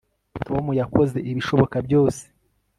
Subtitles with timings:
[0.45, 2.23] tom yakoze ibishoboka byose